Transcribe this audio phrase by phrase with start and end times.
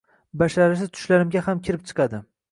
[0.41, 2.23] Basharasi tushlarimga ham kirib chiqadi!